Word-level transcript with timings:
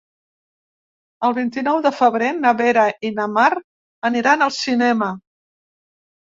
El 1.27 1.35
vint-i-nou 1.39 1.81
de 1.87 1.91
febrer 1.97 2.29
na 2.37 2.53
Vera 2.63 2.87
i 3.11 3.11
na 3.19 3.27
Mar 3.35 3.51
aniran 4.11 4.47
al 4.47 4.55
cinema. 4.57 5.13